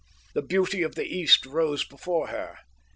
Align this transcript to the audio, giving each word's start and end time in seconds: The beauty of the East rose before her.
The 0.33 0.41
beauty 0.41 0.81
of 0.81 0.95
the 0.95 1.05
East 1.05 1.45
rose 1.45 1.83
before 1.85 2.29
her. 2.29 2.57